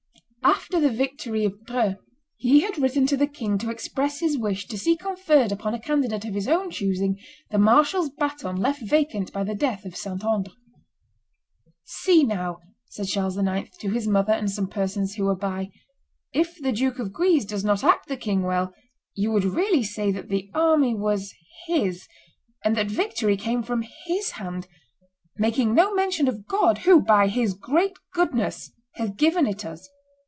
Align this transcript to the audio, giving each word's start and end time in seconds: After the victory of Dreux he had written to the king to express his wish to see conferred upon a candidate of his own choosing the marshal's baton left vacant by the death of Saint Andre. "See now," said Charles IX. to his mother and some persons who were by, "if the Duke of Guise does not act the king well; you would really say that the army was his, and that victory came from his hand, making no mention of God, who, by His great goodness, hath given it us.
After 0.43 0.79
the 0.79 0.89
victory 0.97 1.45
of 1.45 1.65
Dreux 1.65 1.97
he 2.37 2.61
had 2.61 2.77
written 2.79 3.05
to 3.07 3.17
the 3.17 3.27
king 3.27 3.57
to 3.59 3.69
express 3.69 4.19
his 4.19 4.37
wish 4.39 4.65
to 4.67 4.77
see 4.77 4.95
conferred 4.97 5.51
upon 5.51 5.73
a 5.75 5.79
candidate 5.79 6.23
of 6.25 6.33
his 6.33 6.47
own 6.47 6.71
choosing 6.71 7.19
the 7.51 7.57
marshal's 7.59 8.09
baton 8.09 8.55
left 8.55 8.81
vacant 8.81 9.31
by 9.33 9.43
the 9.43 9.53
death 9.53 9.85
of 9.85 9.95
Saint 9.97 10.23
Andre. 10.25 10.53
"See 11.83 12.23
now," 12.23 12.57
said 12.89 13.07
Charles 13.07 13.37
IX. 13.37 13.69
to 13.77 13.89
his 13.91 14.07
mother 14.07 14.31
and 14.33 14.49
some 14.49 14.65
persons 14.67 15.13
who 15.15 15.25
were 15.25 15.35
by, 15.35 15.69
"if 16.33 16.57
the 16.59 16.71
Duke 16.71 16.97
of 16.99 17.13
Guise 17.13 17.45
does 17.45 17.63
not 17.65 17.83
act 17.83 18.07
the 18.07 18.17
king 18.17 18.41
well; 18.41 18.73
you 19.13 19.29
would 19.31 19.45
really 19.45 19.83
say 19.83 20.09
that 20.11 20.29
the 20.29 20.49
army 20.55 20.95
was 20.95 21.33
his, 21.67 22.07
and 22.63 22.75
that 22.77 22.89
victory 22.89 23.35
came 23.37 23.61
from 23.61 23.83
his 24.05 24.31
hand, 24.31 24.67
making 25.37 25.75
no 25.75 25.93
mention 25.93 26.27
of 26.29 26.47
God, 26.47 26.79
who, 26.79 26.99
by 27.01 27.27
His 27.27 27.53
great 27.53 27.93
goodness, 28.13 28.71
hath 28.95 29.17
given 29.17 29.45
it 29.45 29.63
us. 29.65 29.87